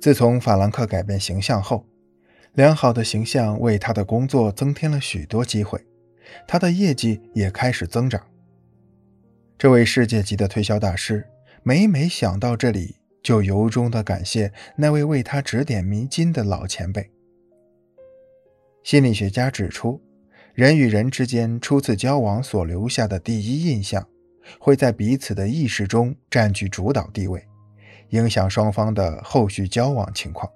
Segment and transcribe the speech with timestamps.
[0.00, 1.84] 自从法兰克改变形象后，
[2.54, 5.84] 良好的形象为他的工作增添了许多机会，
[6.46, 8.24] 他的业绩也开始增长。
[9.58, 11.26] 这位世界级的推销大师
[11.64, 17.10] 每每想到这里，就由衷地感谢那位为他指点迷津的老前辈。
[18.84, 20.00] 心理学家指出，
[20.54, 24.08] 人与人之间初次交往所留下的第一印象，
[24.60, 27.44] 会在彼此的意识中占据主导地位，
[28.10, 30.50] 影响双方的后续交往情况。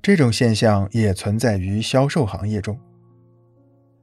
[0.00, 2.78] 这种现象也存在于销售行业中。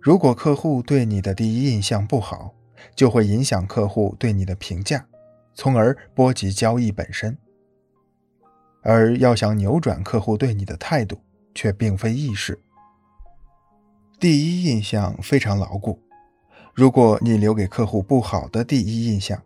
[0.00, 2.54] 如果客户对你的第一印象不好，
[2.96, 5.06] 就会影响客户对你的评价，
[5.54, 7.36] 从而波及交易本身。
[8.82, 11.20] 而要想扭转客户对你的态度，
[11.54, 12.58] 却并非易事。
[14.18, 16.00] 第一印象非常牢固，
[16.74, 19.40] 如果你留给客户不好的第一印象，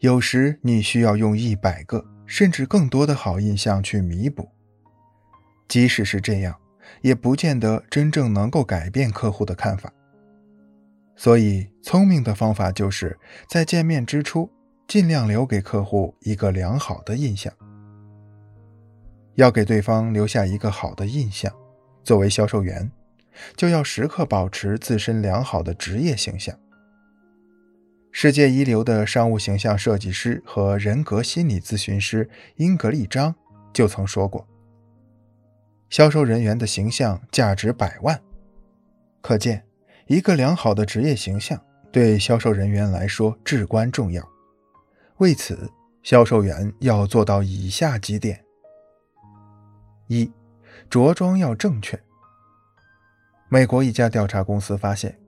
[0.00, 4.48] 有时你需要用一百个甚至更多的好印象去弥补。
[5.68, 6.54] 即使是这样，
[7.00, 9.92] 也不见得真正能够改变客户的看法。
[11.16, 14.50] 所以，聪明的方法就是在见面之初，
[14.86, 17.52] 尽量留给客户一个良好的印象。
[19.34, 21.52] 要给对方留下一个好的印象，
[22.04, 22.90] 作为销售员，
[23.56, 26.56] 就要时刻保持自身良好的职业形象。
[28.18, 33.34] 世界一流的商务形象设计师和人格心理咨询师英格丽·张
[33.74, 34.48] 就曾说过。
[35.90, 38.18] 销售人员的形象价值百万，
[39.20, 39.66] 可见
[40.06, 44.26] 一个良好的职业形象对销售人员来说至关重要。
[45.18, 45.70] 为此，
[46.02, 48.42] 销售员要做到以下几点：
[50.06, 50.32] 一、
[50.88, 52.02] 着装要正确。
[53.50, 55.18] 美国一家调查公司发现，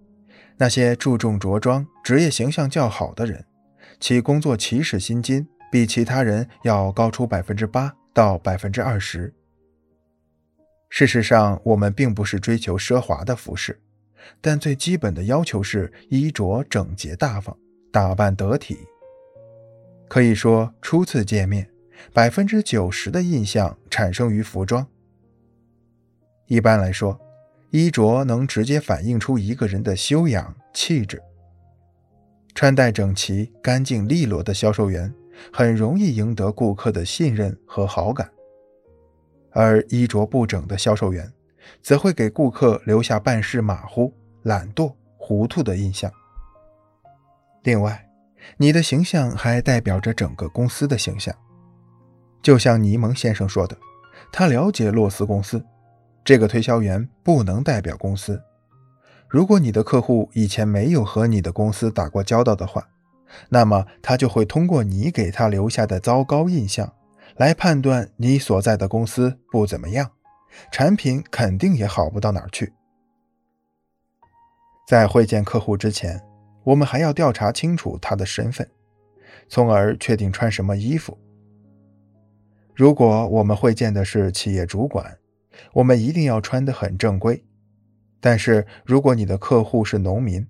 [0.59, 3.45] 那些注重着装、职业形象较好的人，
[4.01, 9.33] 其工作起始薪金比其他人要高出百分之八到百分之二十。
[10.91, 13.79] 事实上，我们并不是追求奢华的服饰，
[14.41, 17.57] 但最基本的要求是衣着整洁大方，
[17.92, 18.79] 打扮得体。
[20.08, 21.70] 可以说，初次见面，
[22.13, 24.85] 百分之九十的印象产生于服装。
[26.47, 27.20] 一般来说，
[27.70, 31.23] 衣着能直接反映出一个人的修养气质。
[32.55, 35.14] 穿戴整齐、干净利落的销售员，
[35.52, 38.30] 很容易赢得顾客的信任和好感。
[39.52, 41.33] 而衣着不整的销售员，
[41.83, 44.12] 则会给顾客留下办事马虎、
[44.42, 46.11] 懒惰、糊涂的印象。
[47.62, 48.08] 另外，
[48.56, 51.35] 你的形象还代表着整个公司的形象。
[52.42, 53.77] 就像尼蒙先生说的，
[54.33, 55.64] 他了解洛斯公司，
[56.28, 58.39] 这个推销员不能代表公司。
[59.30, 62.86] 如果你的客户以前没有和你的公司打过交道的话，
[63.48, 66.92] 那么他就会通过你给他留下的糟糕印象。
[67.36, 70.11] 来判断你所在的公司不怎么样，
[70.70, 72.74] 产品肯定也好不到哪儿去。
[74.86, 76.20] 在会见客户之前，
[76.62, 78.68] 我们还要调查清楚他的身份，
[79.48, 81.17] 从而确定穿什么衣服。
[82.74, 85.17] 如果我们会见的是企业主管，
[85.74, 87.45] 我们一定要穿得很正规。
[88.20, 90.46] 但是如果你的客户是农民，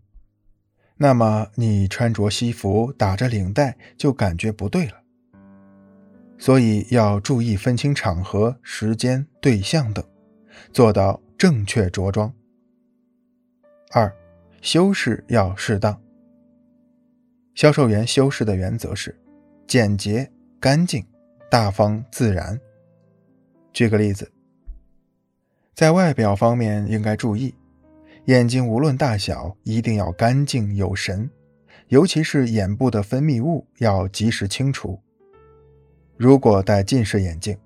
[0.96, 5.02] 那么你穿着西服打着领带就感觉不对了。
[6.38, 10.04] 所以要注意分清场合、时间、对象等，
[10.72, 12.32] 做到正确着装。
[13.90, 14.14] 二，
[14.62, 16.00] 修饰要适当。
[17.54, 19.18] 销售员修饰的原则是
[19.66, 20.30] 简洁、
[20.60, 21.04] 干净、
[21.50, 22.58] 大方、自然。
[23.72, 24.30] 举个例子，
[25.78, 27.54] 在外表方面应该注意，
[28.24, 31.30] 眼睛无论大小一定要干净有神，
[31.86, 35.00] 尤其是眼部的分泌物要及时清除。
[36.16, 37.56] 如果戴近视眼镜，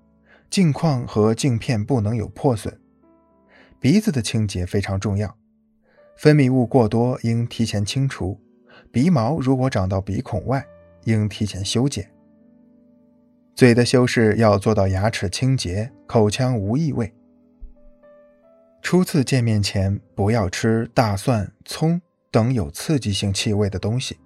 [0.51, 2.79] 镜框和镜片不能有破损。
[3.81, 5.35] 鼻子的清洁非常重要，
[6.19, 8.39] 分泌物过多应提前清除。
[8.91, 10.63] 鼻毛如果长到鼻孔外，
[11.05, 12.11] 应提前修剪。
[13.55, 17.11] 嘴的修饰要做到牙齿清洁，口腔无异味。
[18.83, 24.19] 初次见面前不要吃大蒜、葱等有刺激性气味的东西，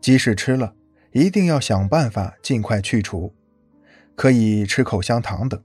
[0.00, 0.74] 即使吃了，
[1.12, 3.34] 一定要想办法尽快去除。
[4.14, 5.58] 可以吃口香糖等。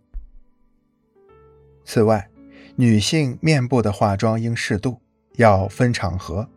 [1.84, 2.30] 此外，
[2.78, 5.02] 女性面部的化妆应适度，
[5.36, 6.50] 要分场合。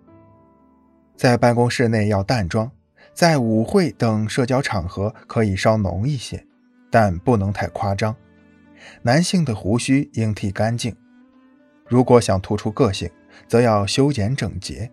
[1.16, 2.70] 在办公室内要淡妆，
[3.12, 6.46] 在舞会等社交场合可以稍浓一些，
[6.88, 8.14] 但不能太夸张。
[9.02, 10.96] 男性的胡须应剃干净，
[11.88, 13.10] 如果想突出个性，
[13.46, 14.90] 则要修剪整洁。